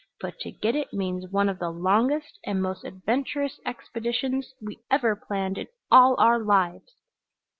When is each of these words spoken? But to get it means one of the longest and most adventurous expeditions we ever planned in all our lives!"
But 0.19 0.39
to 0.39 0.49
get 0.51 0.75
it 0.75 0.91
means 0.91 1.27
one 1.31 1.47
of 1.47 1.59
the 1.59 1.69
longest 1.69 2.39
and 2.43 2.59
most 2.59 2.83
adventurous 2.83 3.59
expeditions 3.67 4.51
we 4.59 4.79
ever 4.89 5.15
planned 5.15 5.59
in 5.59 5.67
all 5.91 6.15
our 6.19 6.39
lives!" 6.39 6.95